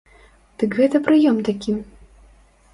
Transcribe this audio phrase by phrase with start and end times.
[0.63, 1.71] Дык гэта прыём такі.